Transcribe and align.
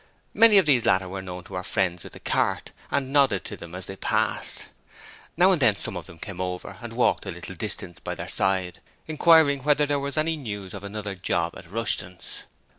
Many 0.33 0.57
of 0.57 0.65
these 0.65 0.83
latter 0.83 1.07
were 1.07 1.21
known 1.21 1.43
to 1.43 1.53
our 1.53 1.63
friends 1.63 2.03
with 2.03 2.13
the 2.13 2.19
cart, 2.19 2.71
and 2.89 3.13
nodded 3.13 3.45
to 3.45 3.55
them 3.55 3.75
as 3.75 3.85
they 3.85 3.95
passed. 3.95 4.69
Now 5.37 5.51
and 5.51 5.61
then 5.61 5.75
some 5.75 5.95
of 5.95 6.07
them 6.07 6.17
came 6.17 6.41
over 6.41 6.79
and 6.81 6.93
walked 6.93 7.27
a 7.27 7.31
little 7.31 7.53
distance 7.53 7.99
by 7.99 8.15
their 8.15 8.27
side, 8.27 8.79
inquiring 9.05 9.61
whether 9.63 9.85
there 9.85 9.99
was 9.99 10.17
any 10.17 10.37
news 10.37 10.73
of 10.73 10.83
another 10.83 11.13
job 11.13 11.53
at 11.55 11.69
Rushton's. 11.69 12.45